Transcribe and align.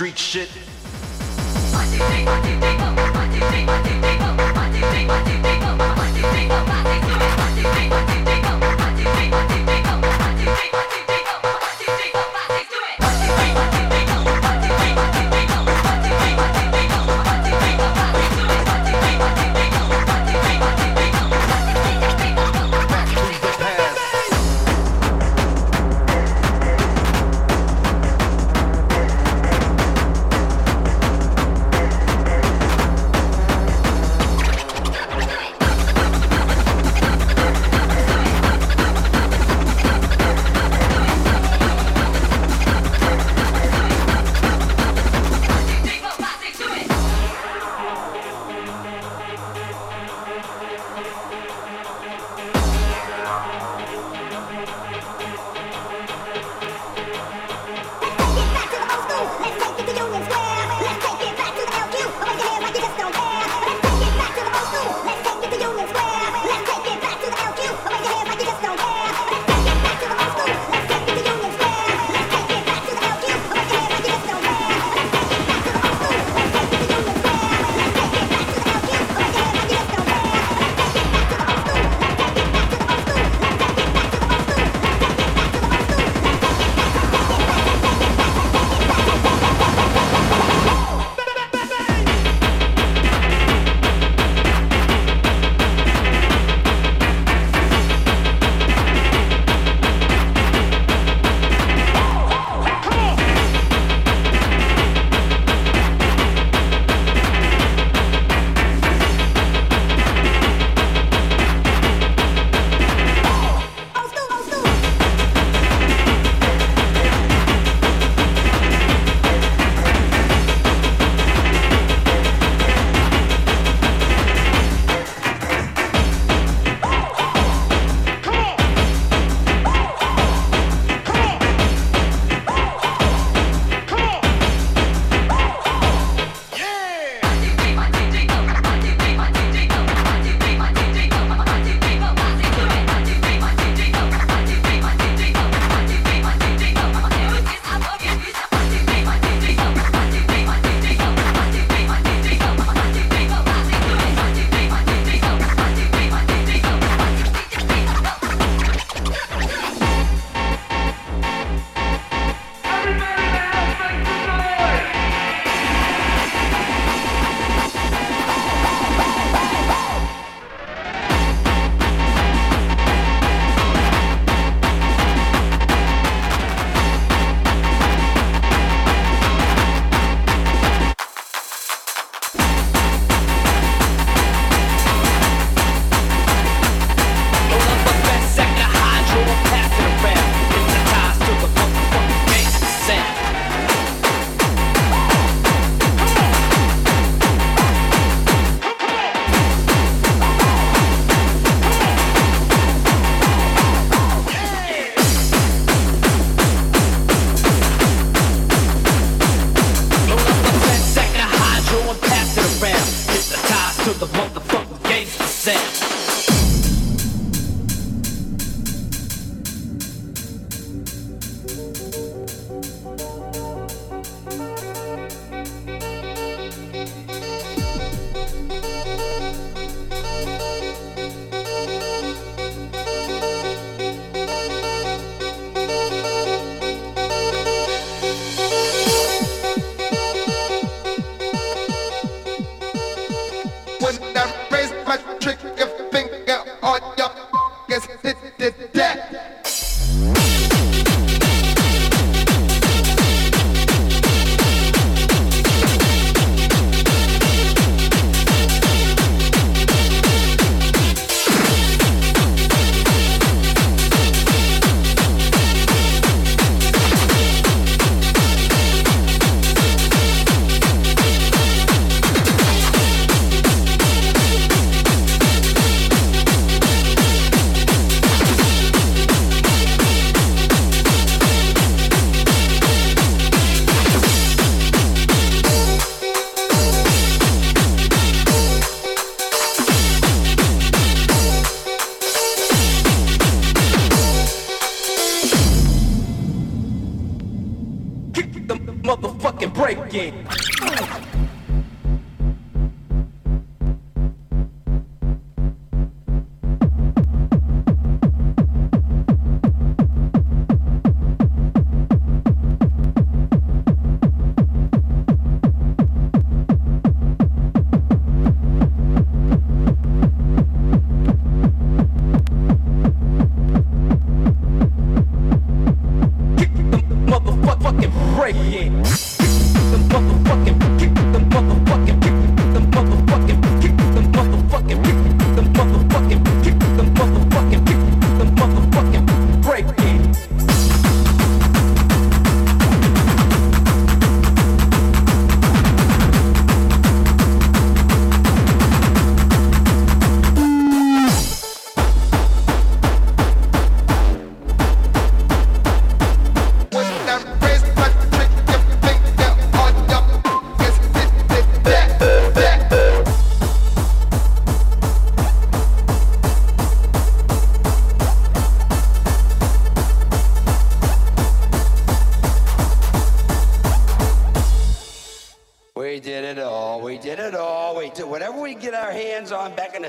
street 0.00 0.18
shit. 0.18 0.69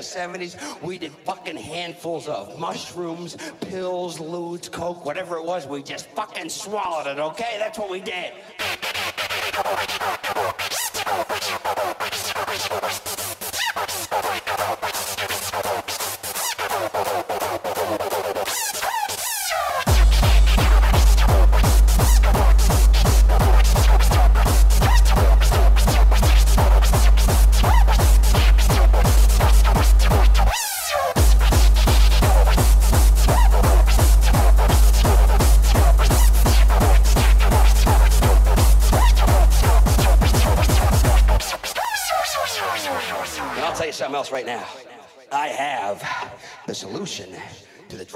70s. 0.02 0.82
We 0.82 0.98
did 0.98 1.12
fucking 1.12 1.56
handfuls 1.56 2.28
of 2.28 2.58
mushrooms, 2.58 3.36
pills, 3.60 4.18
ludes, 4.18 4.70
coke, 4.70 5.04
whatever 5.04 5.36
it 5.36 5.44
was. 5.44 5.66
We 5.66 5.82
just 5.82 6.08
fucking 6.10 6.48
swallowed 6.48 7.06
it, 7.06 7.18
okay? 7.18 7.56
That's 7.58 7.78
what 7.78 7.90
we 7.90 8.00
did. 8.00 8.32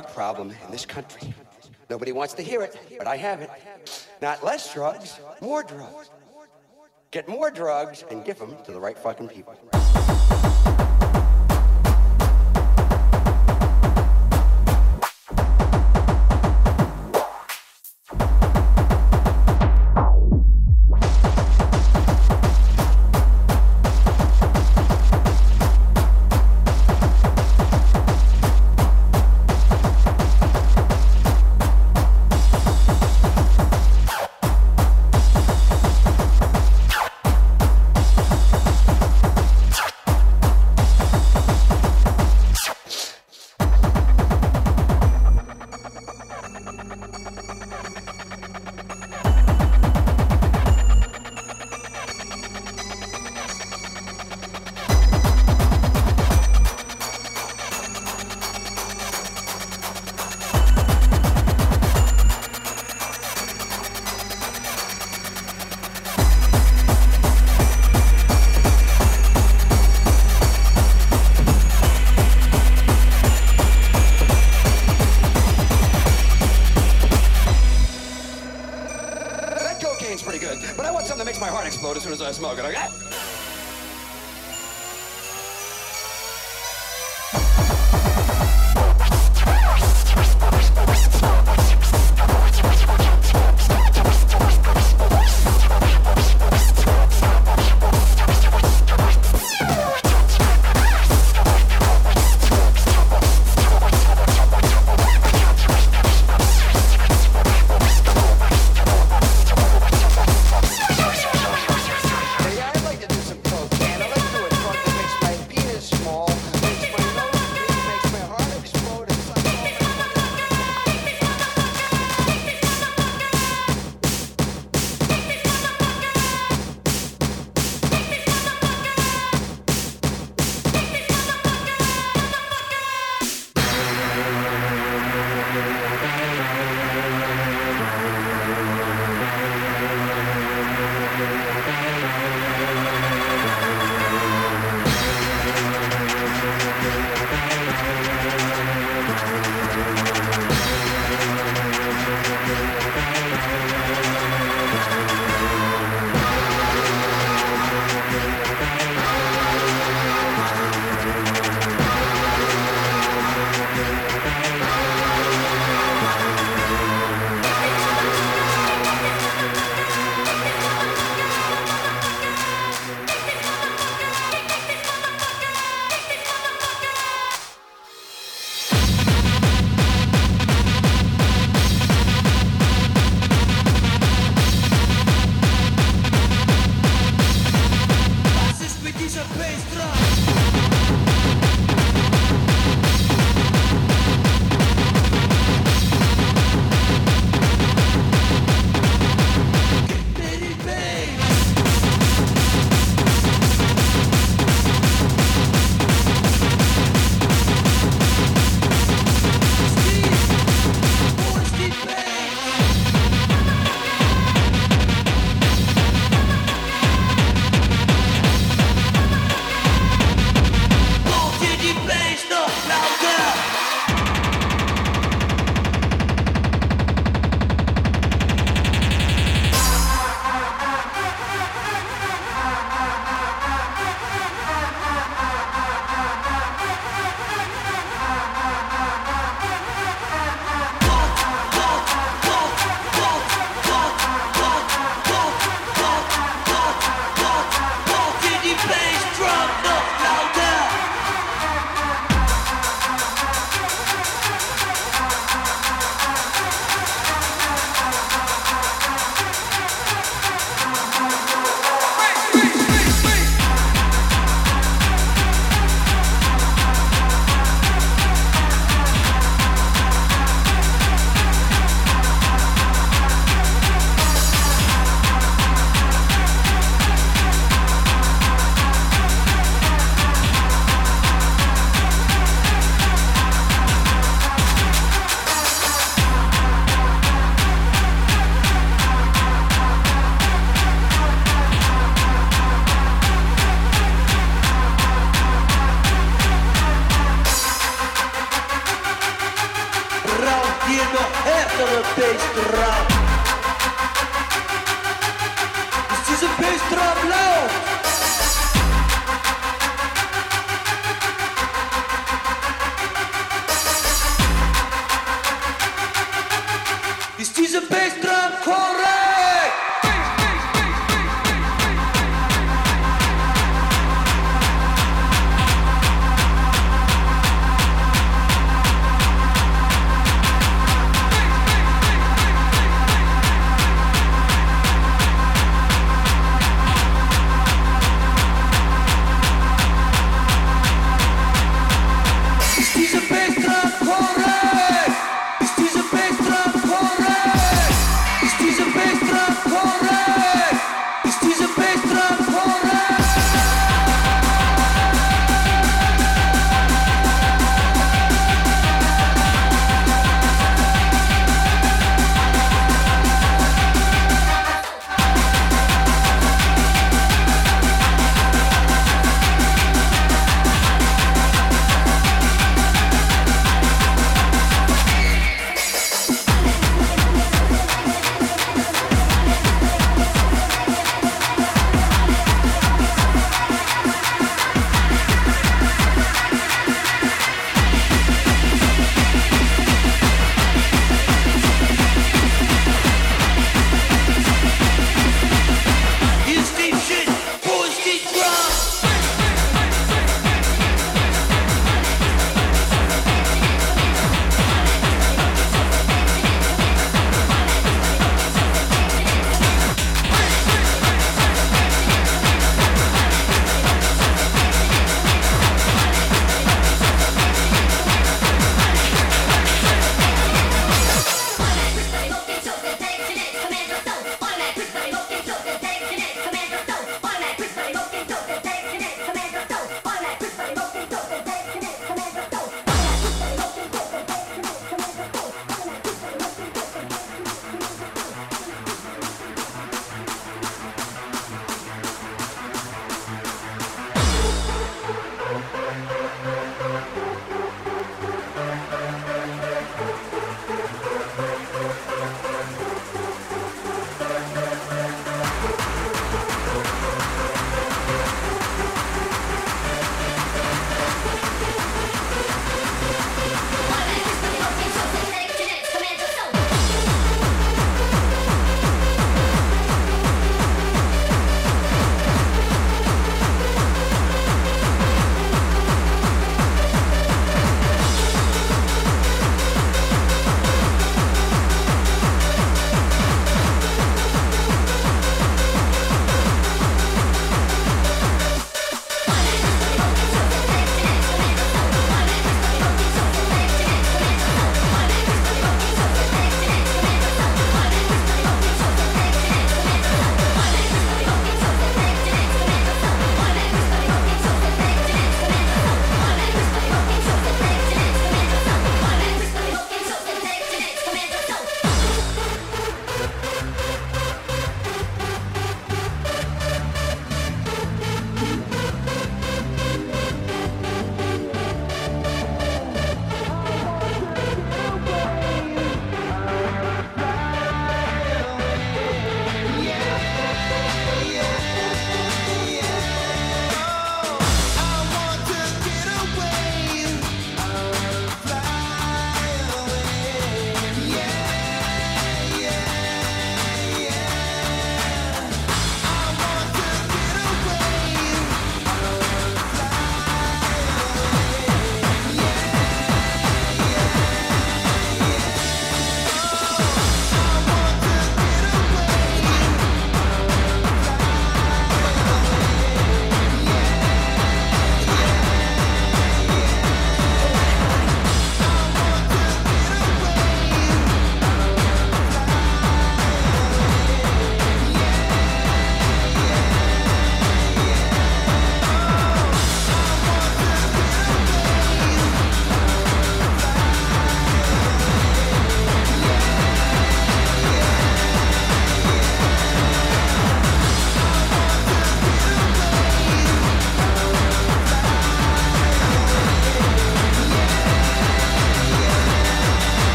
Drug 0.00 0.14
problem 0.14 0.50
in 0.64 0.70
this 0.70 0.86
country. 0.86 1.34
Nobody 1.90 2.12
wants 2.12 2.34
to 2.34 2.42
hear 2.42 2.62
it, 2.62 2.76
but 2.98 3.06
I 3.06 3.16
have 3.16 3.40
it. 3.40 3.50
Not 4.22 4.44
less 4.44 4.72
drugs, 4.72 5.18
more 5.40 5.62
drugs. 5.62 6.10
Get 7.10 7.28
more 7.28 7.50
drugs 7.50 8.04
and 8.10 8.24
give 8.24 8.38
them 8.38 8.54
to 8.64 8.72
the 8.72 8.78
right 8.78 8.98
fucking 8.98 9.28
people. 9.28 9.56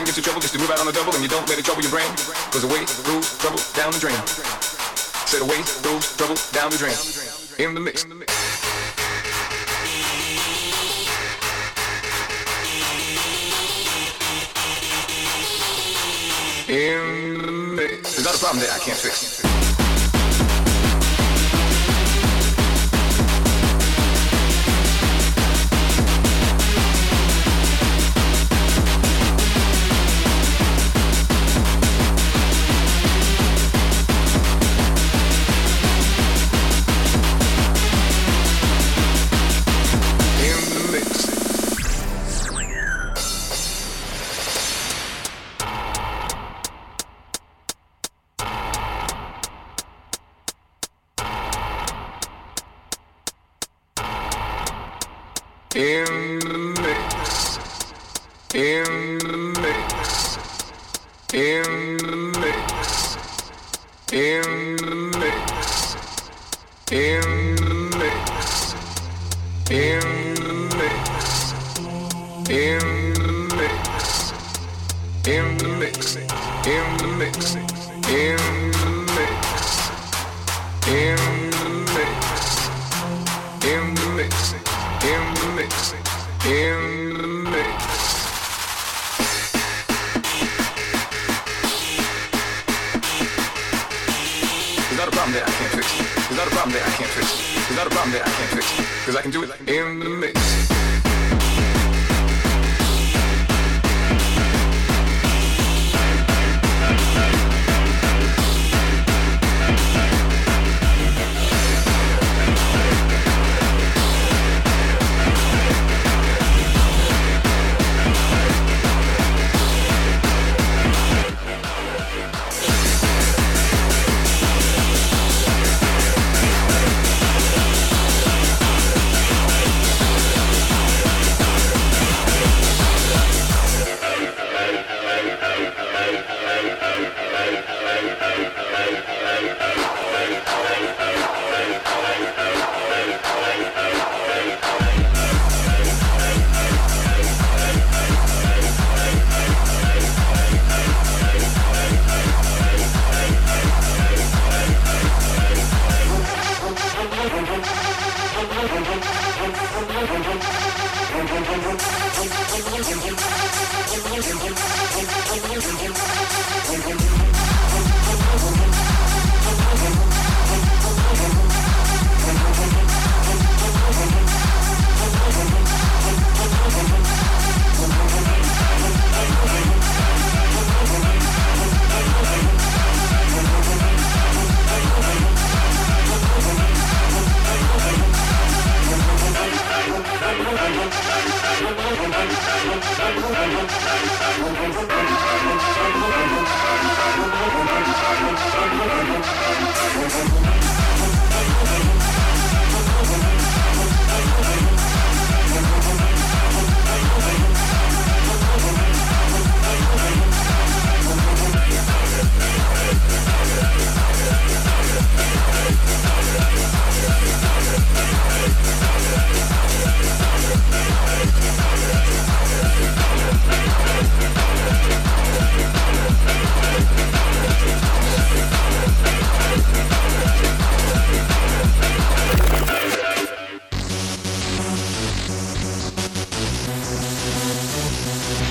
If 0.00 0.06
gets 0.06 0.22
trouble, 0.22 0.40
just 0.40 0.54
to 0.54 0.58
move 0.58 0.70
out 0.70 0.80
on 0.80 0.86
the 0.86 0.92
double 0.92 1.12
and 1.12 1.22
you 1.22 1.28
don't 1.28 1.46
let 1.46 1.58
it 1.58 1.64
trouble 1.64 1.82
your 1.82 1.90
brain. 1.90 2.08
Cause 2.50 2.64
away 2.64 2.80
goes 3.04 3.36
trouble 3.38 3.60
down 3.76 3.92
the 3.92 3.98
drain. 4.00 4.16
Said 5.26 5.42
away 5.42 5.60
goes 5.82 6.16
trouble 6.16 6.36
down 6.52 6.70
the 6.70 6.78
drain. 6.78 6.96
In 7.58 7.74
the 7.74 7.80
mix. 7.80 8.04
In 8.04 8.08
the 8.08 8.14
mix. 8.14 8.32
There's 18.14 18.24
not 18.24 18.34
a 18.34 18.38
problem 18.38 18.60
there 18.60 18.72
I 18.72 18.78
can't 18.78 18.96
fix. 18.96 19.39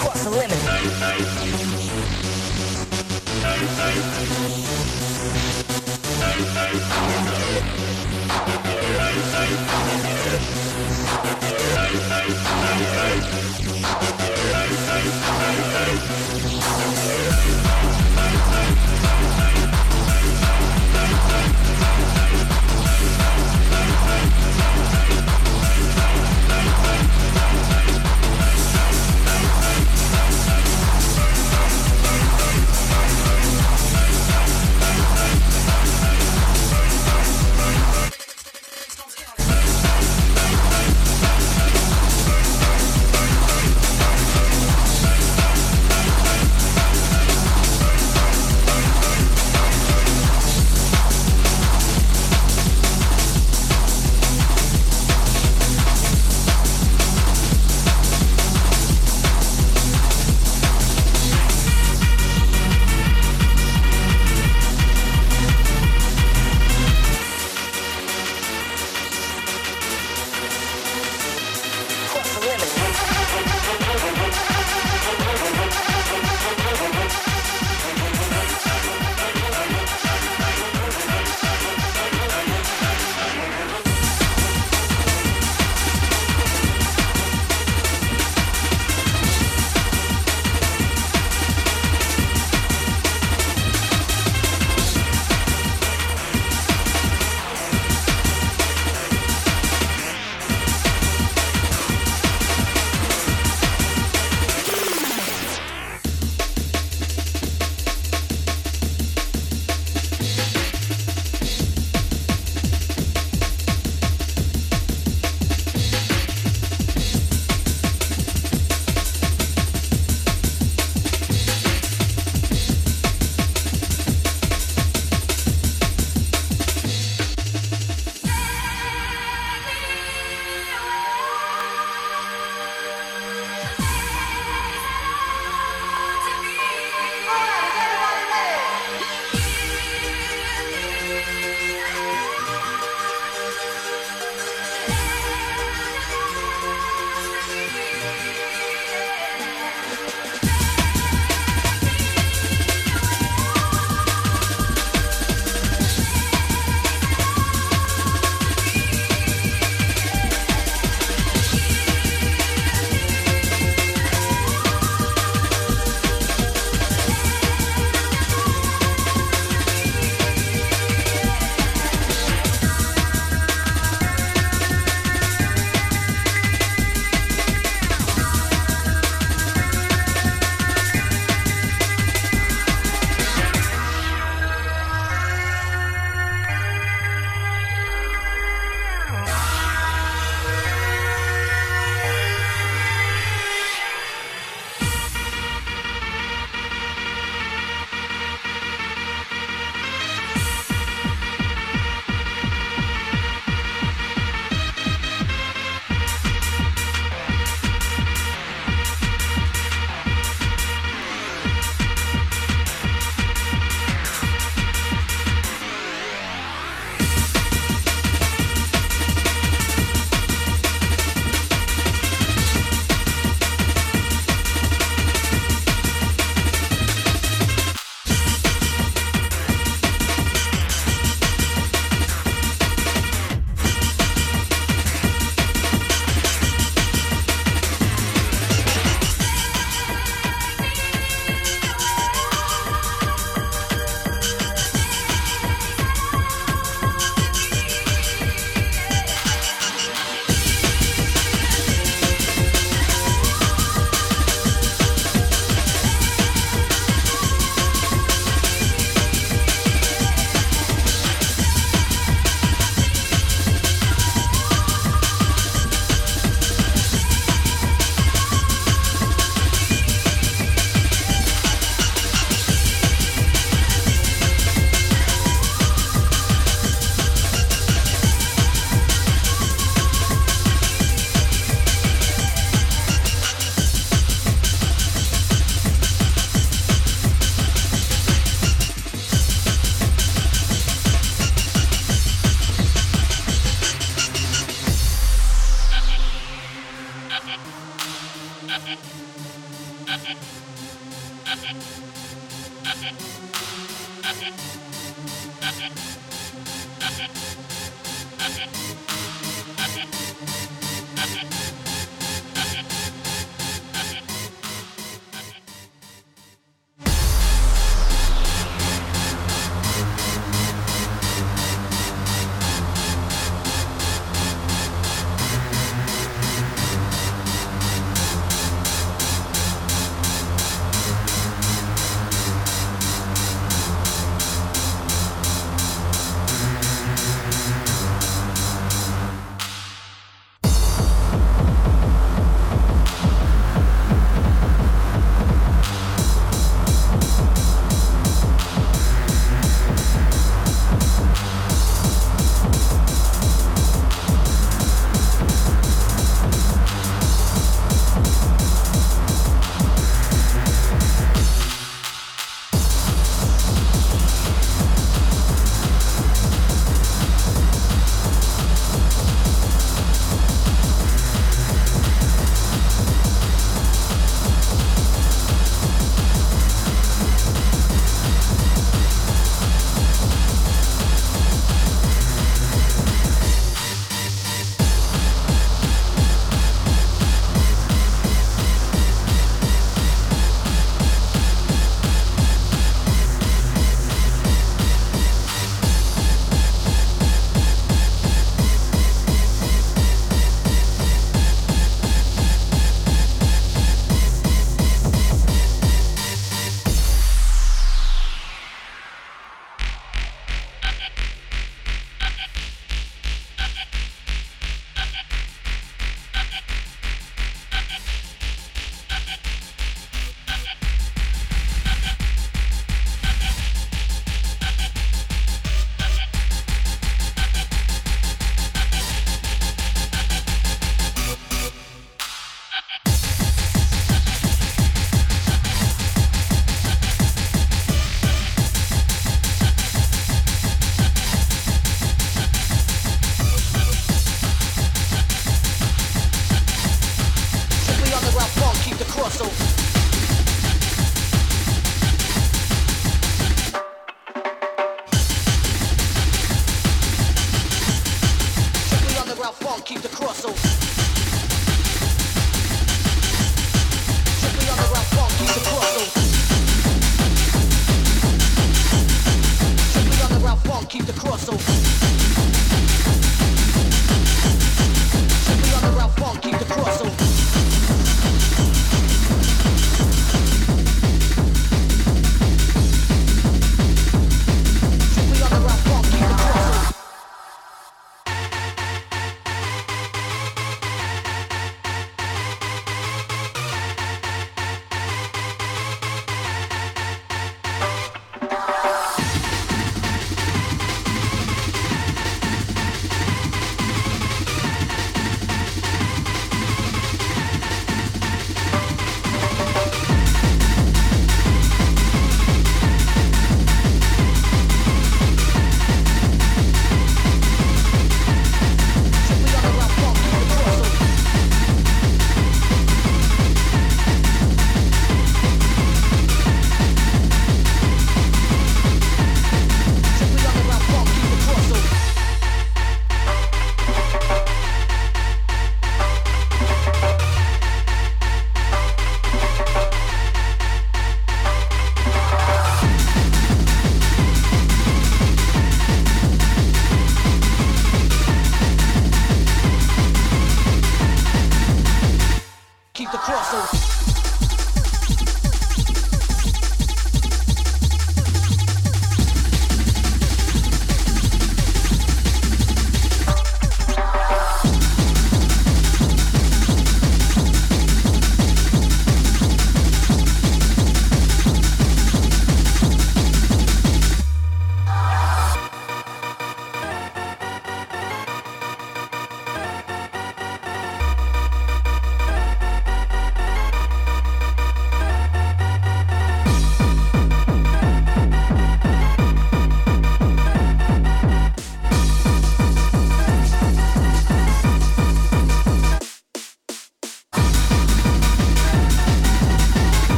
cross 0.00 0.24
the 0.24 0.30
limit. 0.30 0.56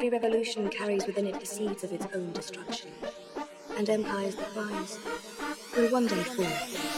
Every 0.00 0.08
revolution 0.08 0.70
carries 0.70 1.04
within 1.06 1.26
it 1.26 1.38
the 1.38 1.44
seeds 1.44 1.84
of 1.84 1.92
its 1.92 2.06
own 2.14 2.32
destruction, 2.32 2.90
and 3.76 3.90
empires 3.90 4.34
that 4.34 4.56
rise 4.56 4.98
will 5.76 5.92
one 5.92 6.06
day 6.06 6.22
fall. 6.22 6.90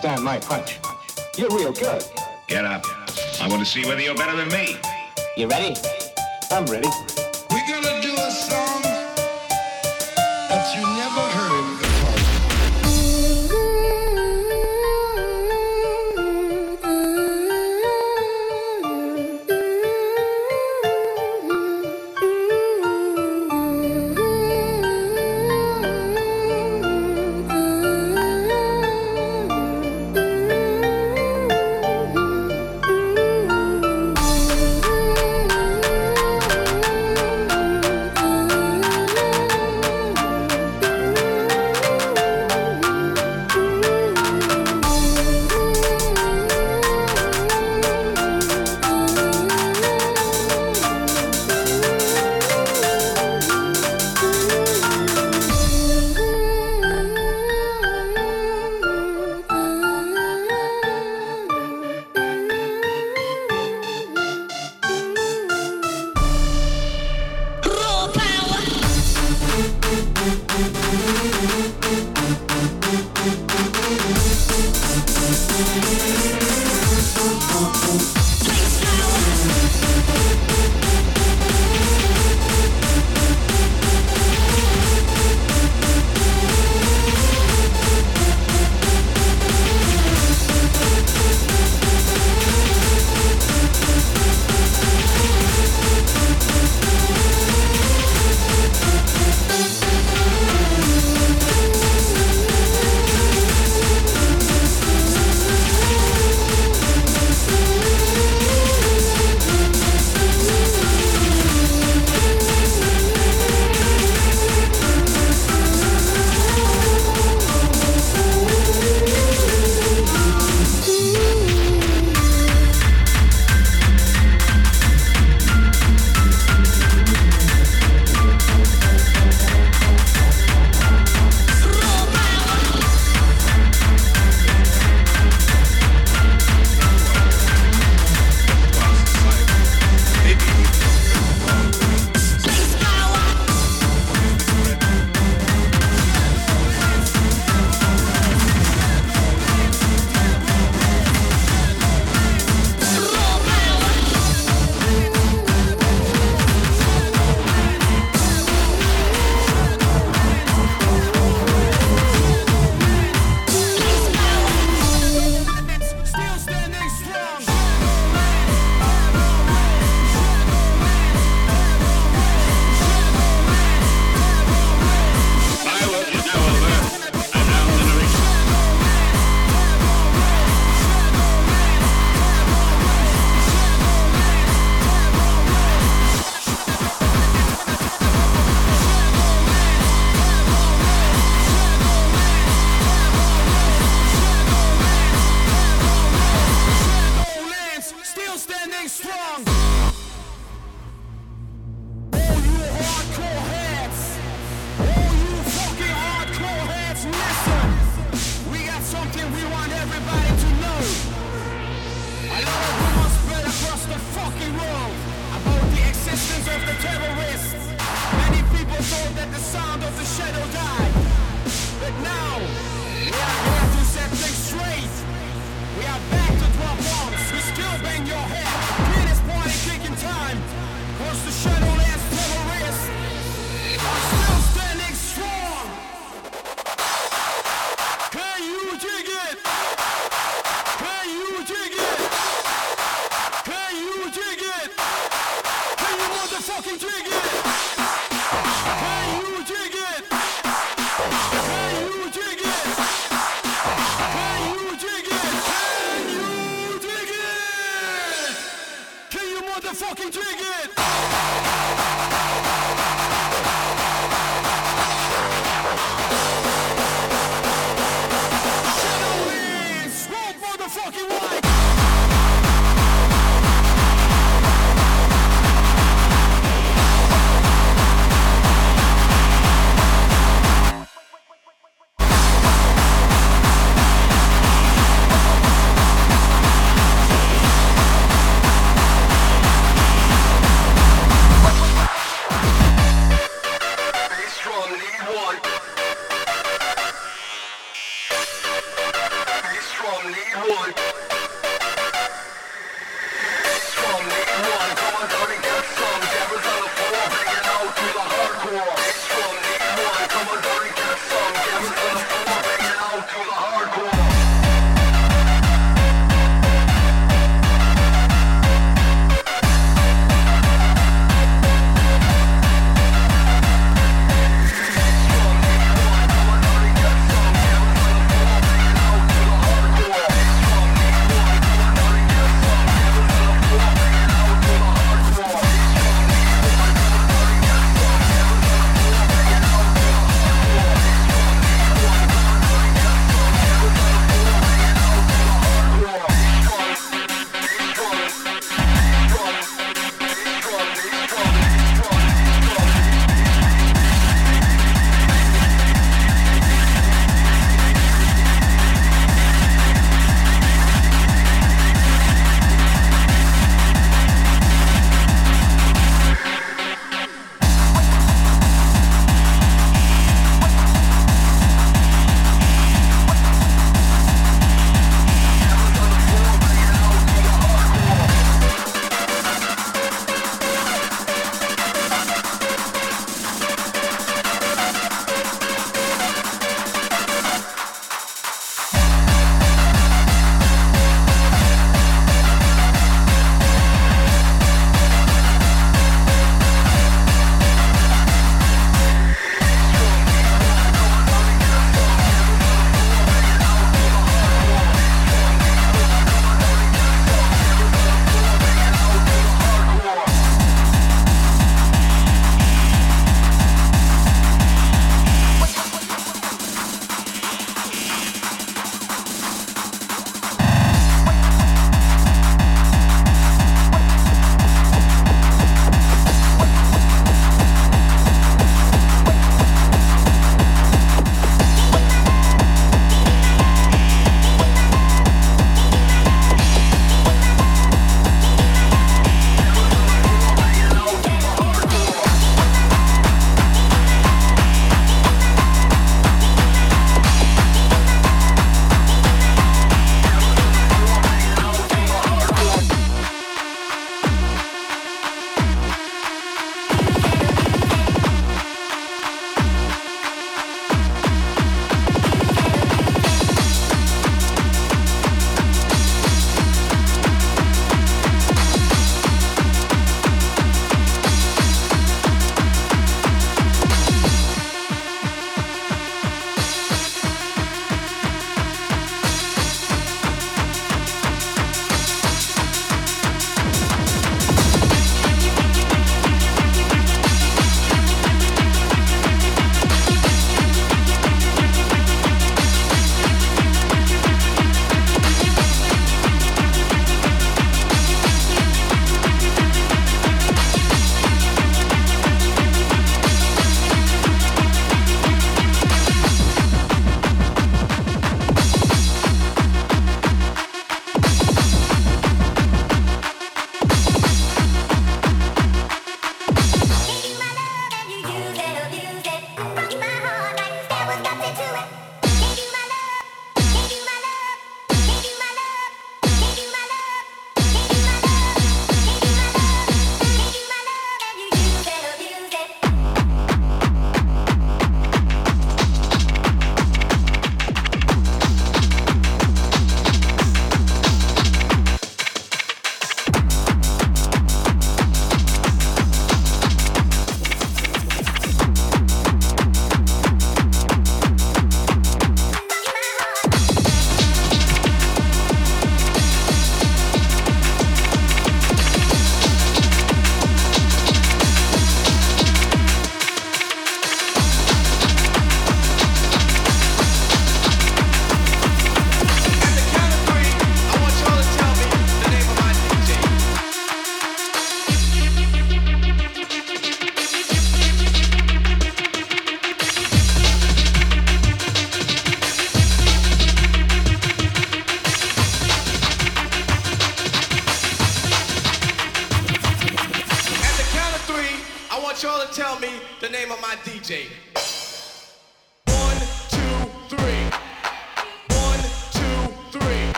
understand 0.00 0.24
my 0.24 0.38
punch. 0.38 0.78
You're 1.36 1.50
real 1.50 1.72
good. 1.72 2.02
Get 2.48 2.64
up. 2.64 2.84
I 3.40 3.48
want 3.48 3.60
to 3.60 3.66
see 3.66 3.84
whether 3.86 4.00
you're 4.00 4.14
better 4.14 4.36
than 4.36 4.48
me. 4.48 4.76
You 5.36 5.46
ready? 5.46 5.76
I'm 6.50 6.64
ready. 6.66 6.88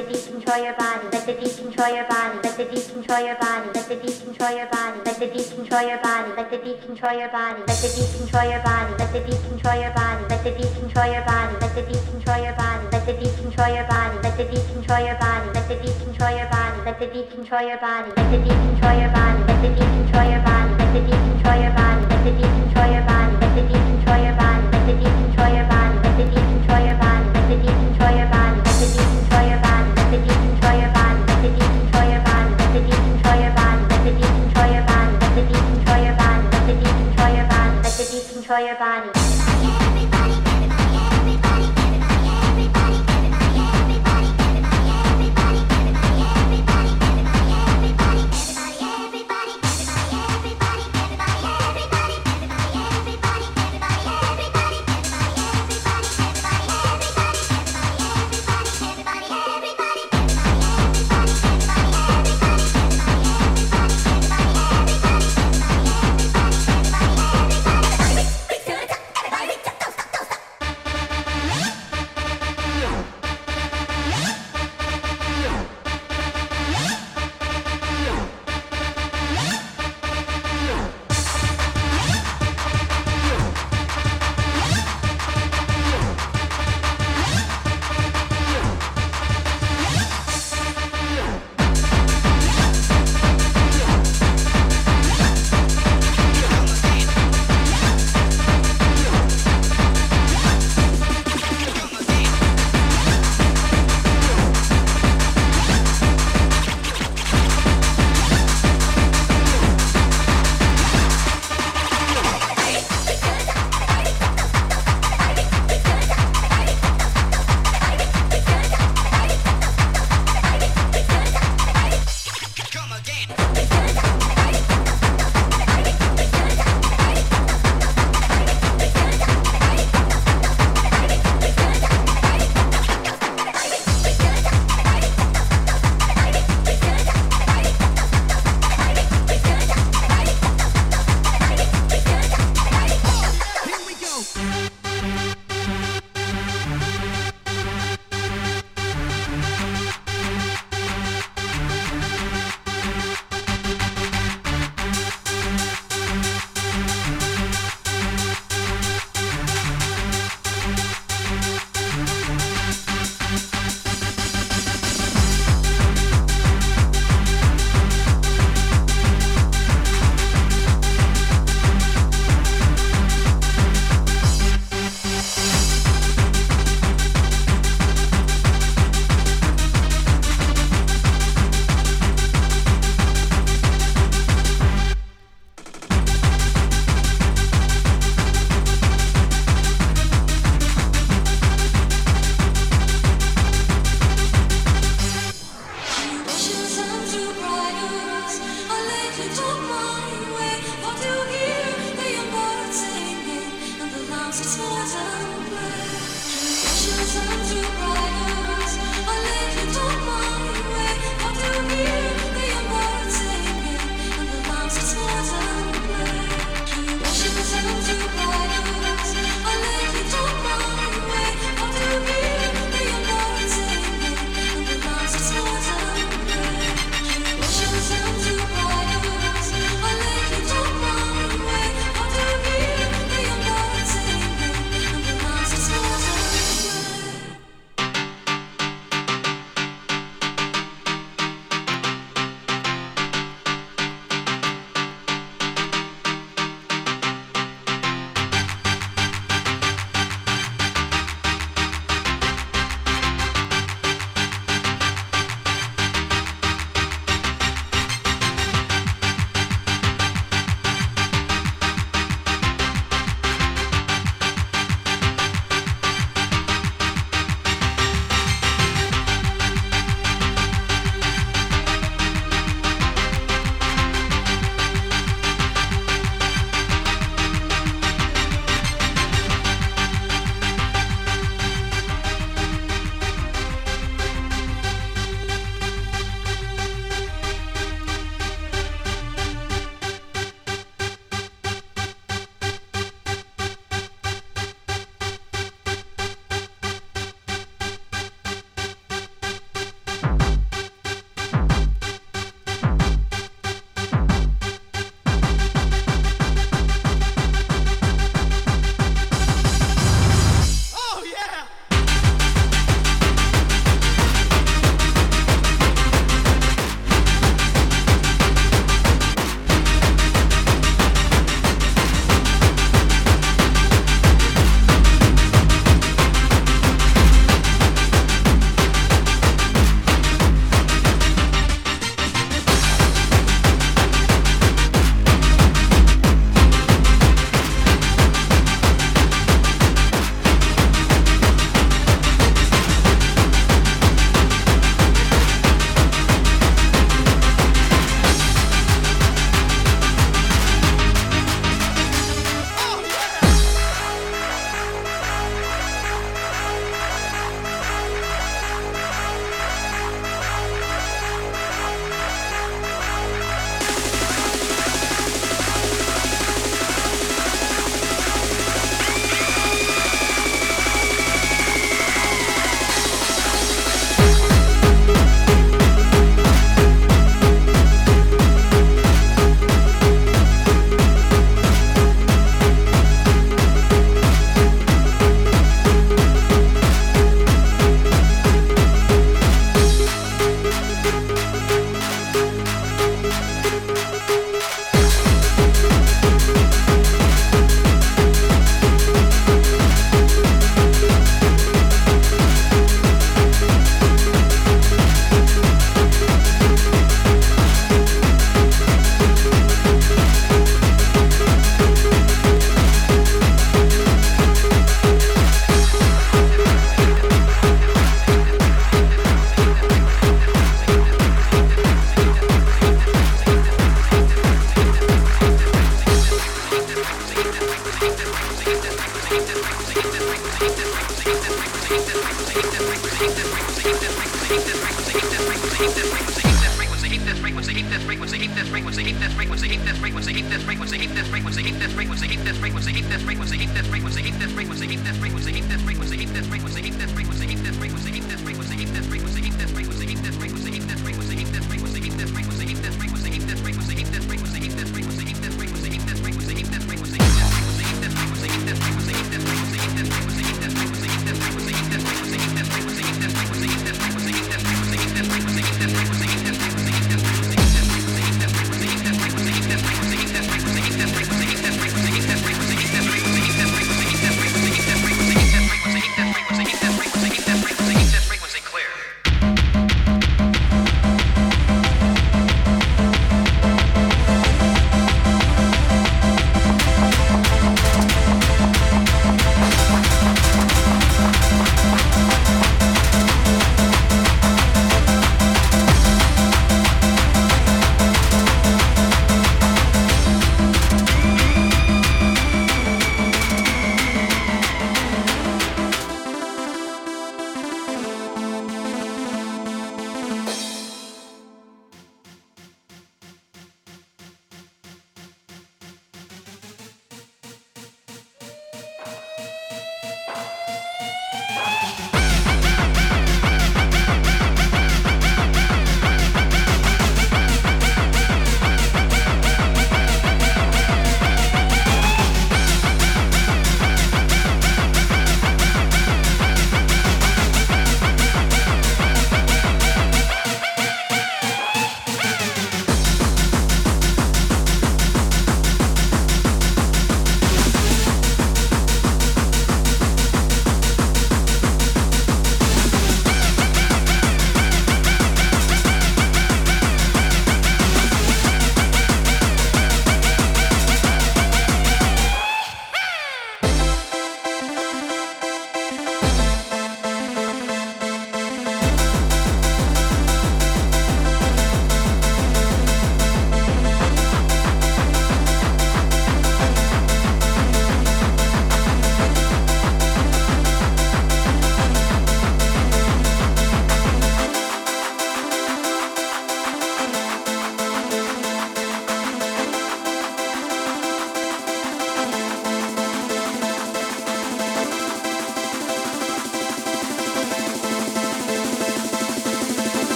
The 0.00 0.12
beat 0.12 0.26
control 0.26 0.64
your 0.64 0.74
body. 0.74 1.04
Let 1.12 1.26
the 1.26 1.34
beat 1.34 1.56
control 1.56 1.94
your 1.94 2.04
body. 2.08 2.38
Let 2.42 2.56
the 2.56 2.64
beat 2.64 2.88
control 2.88 3.20
your 3.20 3.36
body. 3.36 3.68
Let 3.74 3.88
the 3.88 3.96
beat 3.96 4.16
control 4.24 4.56
your 4.56 4.66
body. 4.68 4.98
Let 5.04 5.18
the 5.20 5.26
beat 5.26 5.50
control 5.50 5.82
your 5.84 5.98
body. 5.98 6.32
Let 6.36 6.50
the 6.50 6.58
beat 6.58 6.80
control 6.80 7.14
your 7.20 7.28
body. 7.28 7.60
Let 7.68 7.80
the 7.80 7.88
beat 7.92 8.10
control 8.16 8.48
your 8.48 8.62
body. 8.62 8.92
Let 8.96 9.12
the 9.12 9.20
beat 9.20 9.42
control 9.44 9.76
your 9.76 9.92
body. 9.92 10.24
Let 10.30 10.44
the 10.44 10.52
beat 10.56 10.72
control 10.80 11.12
your 11.12 11.24
body. 11.24 11.54
Let 11.60 11.74
the 11.76 11.82
beat 11.84 12.04
control 12.08 12.40
your 12.40 12.54
body. 12.56 12.84
Let 12.92 13.04
the 13.06 13.14
beat 13.20 13.36
control 13.36 13.68
your 13.68 13.84
body. 13.84 14.16
Let 14.24 14.36
the 14.38 14.44
beat 14.48 14.66
control 14.72 15.00
your 15.04 15.16
body. 15.20 15.46
Let 15.52 15.68
the 15.68 15.76
beat 15.76 15.96
control 16.00 16.32
your 16.32 16.48
body. 16.48 16.80
Let 16.84 16.98
the 17.00 17.06
beat 17.12 17.28
control 17.30 17.62
your 17.68 17.78
body. 17.78 18.08
Let 18.16 18.30
the 18.32 18.38
beat 18.40 18.60
control 18.64 18.96
your 18.96 19.10
body. 19.12 19.42
Let 19.44 19.62
the 19.62 19.68
beat 19.68 19.90
control 20.00 20.30
your 20.30 20.40
body. 20.40 20.49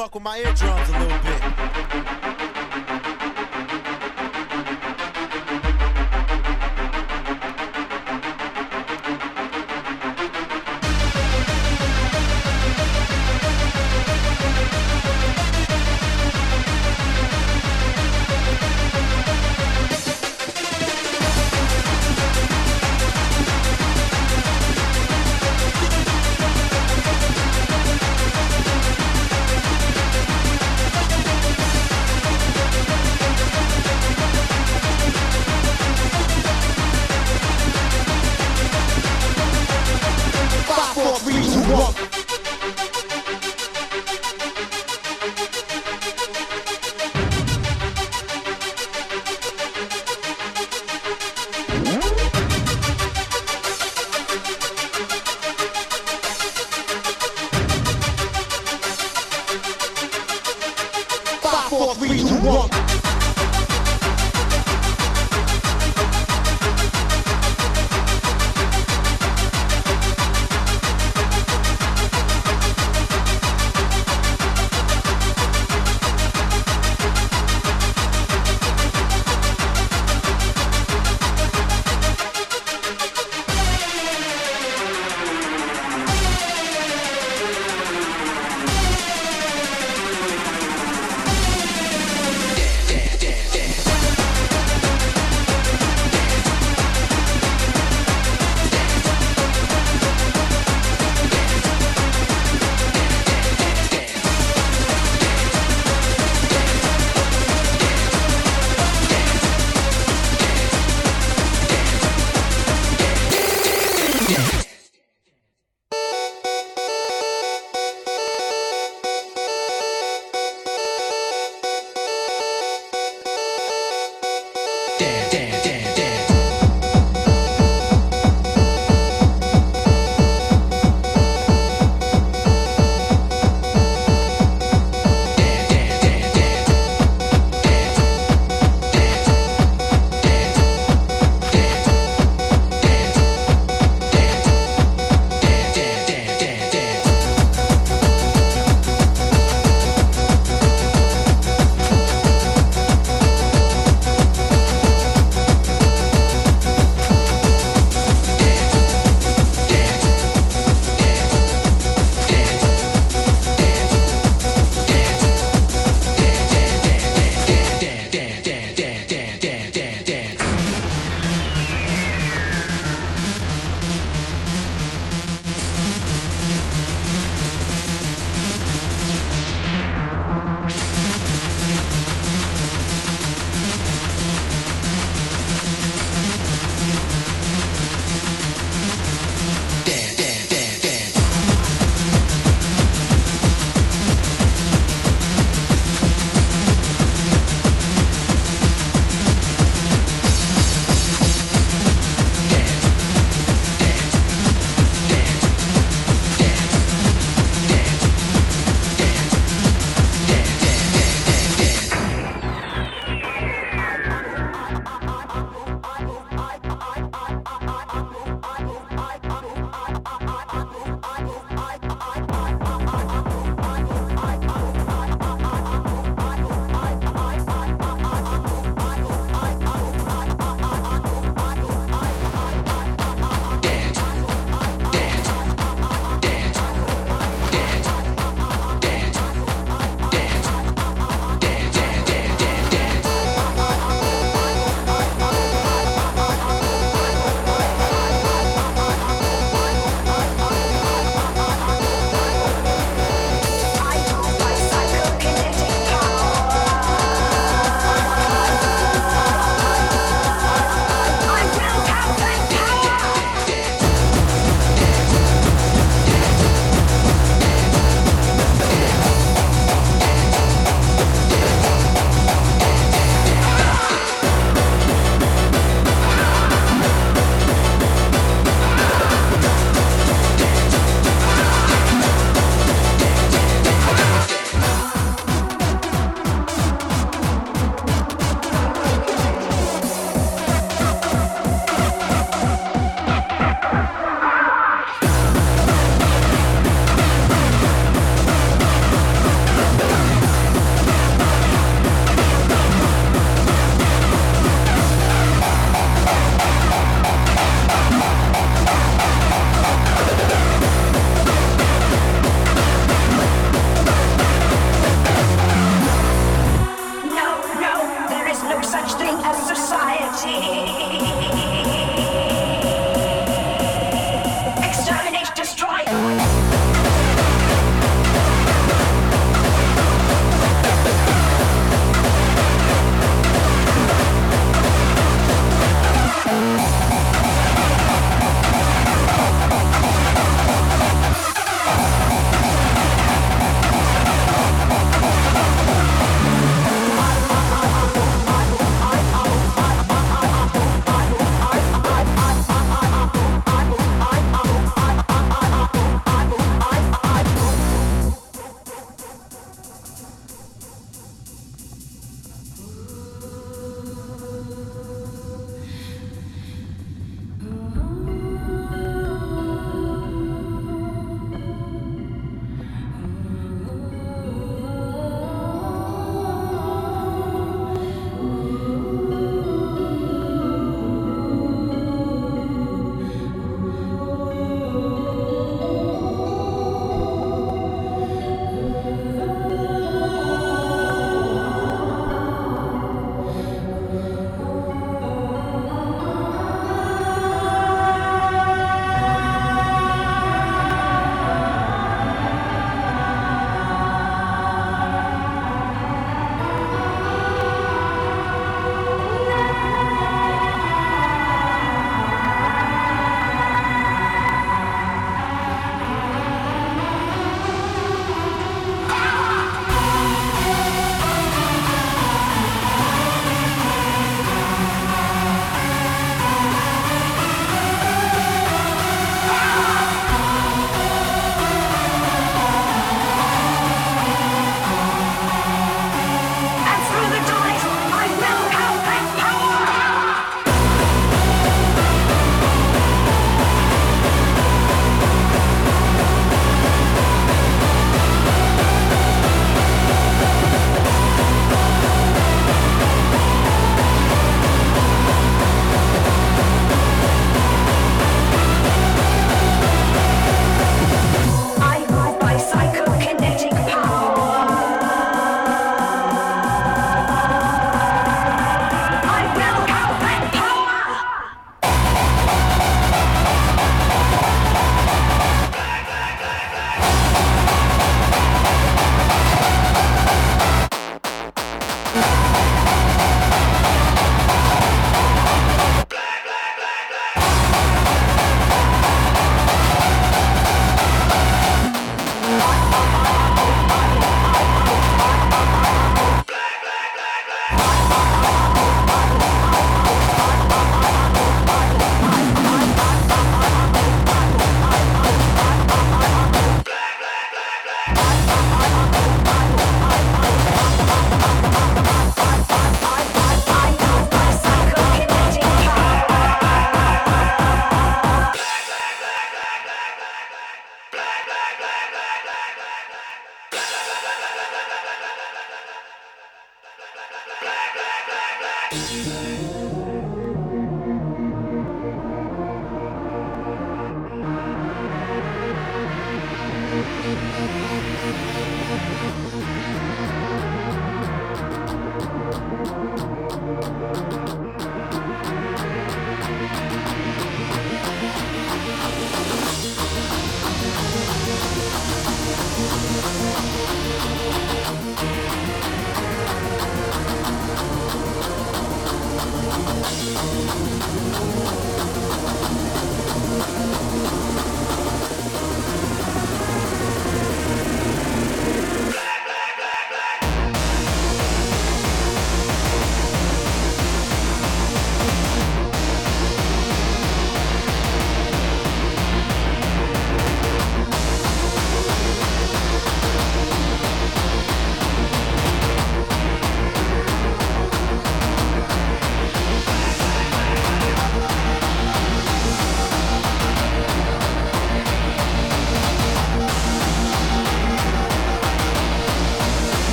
Fuck 0.00 0.14
with 0.14 0.24
my 0.24 0.38
eardrums 0.38 0.88
a 0.88 0.98
little 0.98 1.18
bit. 1.18 1.29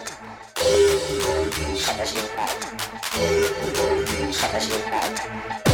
pauta. 0.00 0.12
Rodas 1.86 2.14
em 2.14 2.26
pauta. 2.36 2.68
Rodas 4.40 4.68
em 4.68 4.80
pauta. 4.90 5.69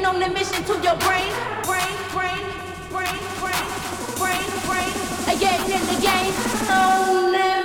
Ain't 0.00 0.14
no 0.14 0.18
limit 0.18 0.46
to 0.46 0.72
your 0.82 0.96
brain, 0.96 1.30
brain, 1.62 1.94
brain, 2.10 2.40
brain, 2.88 3.18
brain, 3.38 3.66
brain, 4.16 4.46
brain. 4.64 4.92
Uh, 5.28 5.36
again 5.36 5.60
and 5.60 5.98
again, 5.98 6.32
no 6.66 7.28
limit. 7.30 7.59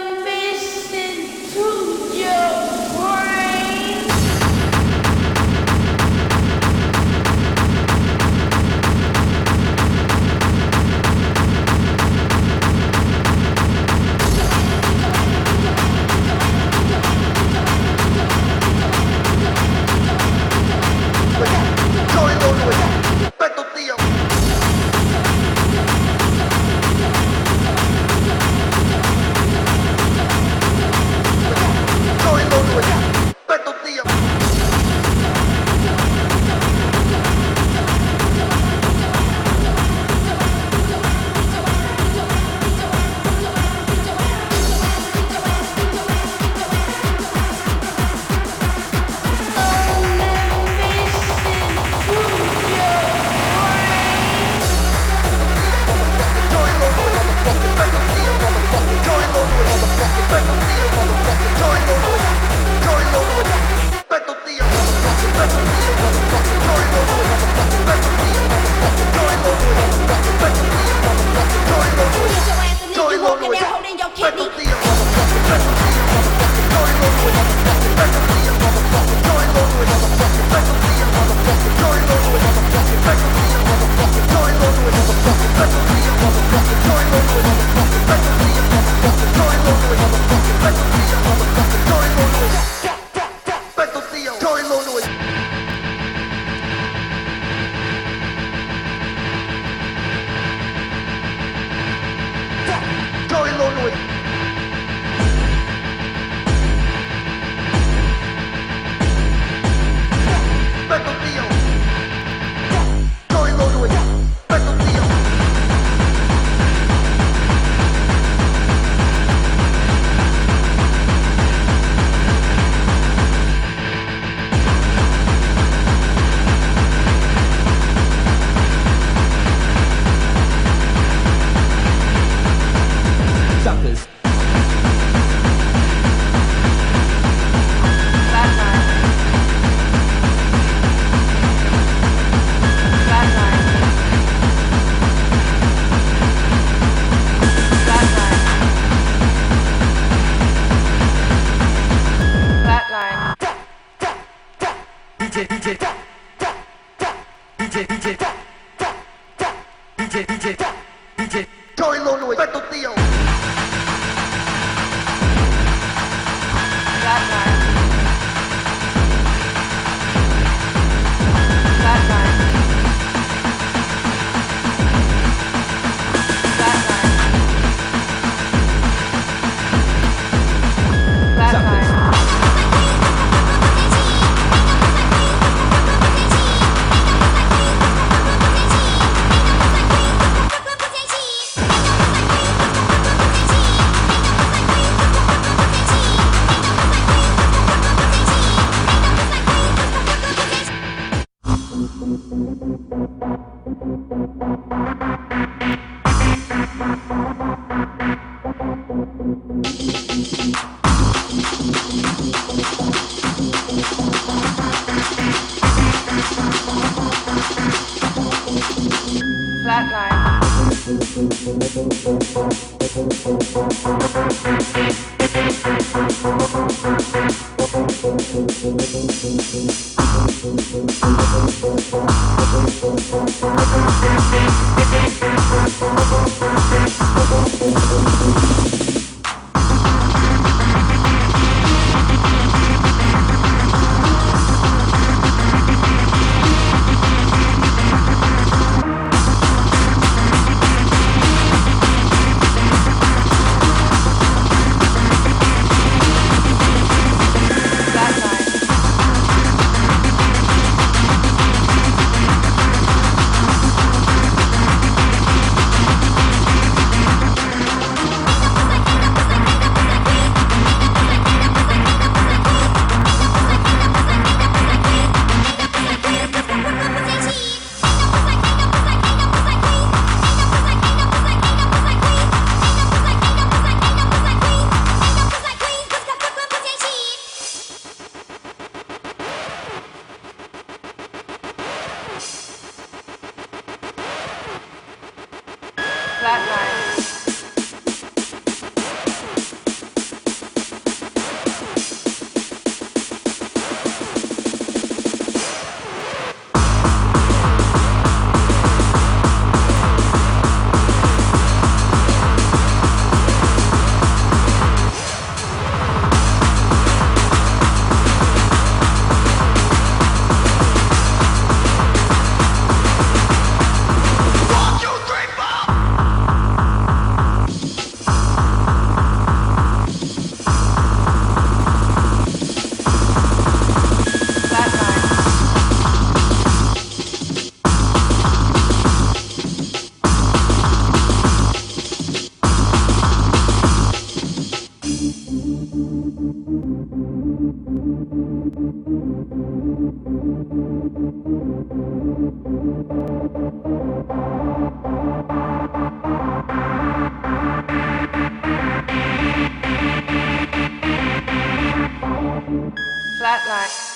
spotlight. 363.35 363.94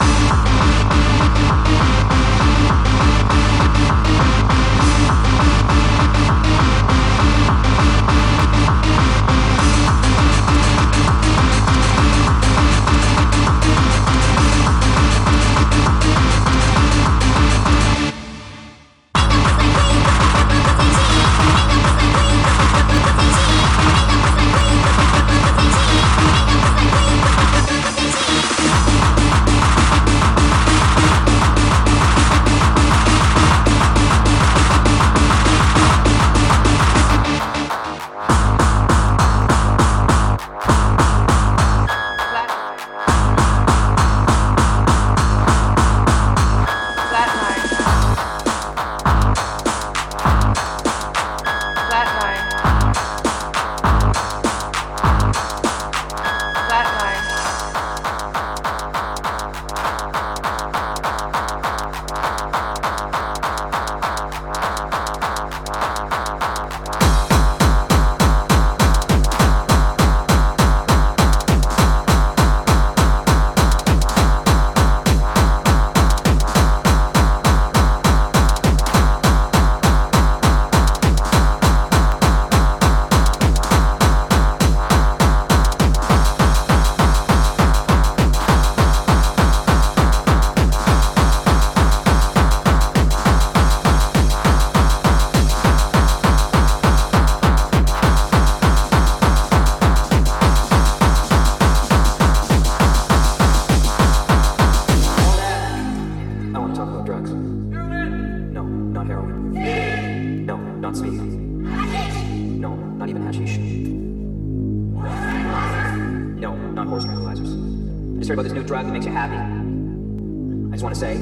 drive 118.69 118.85
that 118.85 118.93
makes 118.93 119.05
you 119.07 119.11
happy. 119.11 119.33
I 119.33 120.73
just 120.73 120.83
want 120.83 120.93
to 120.93 121.01
say 121.01 121.17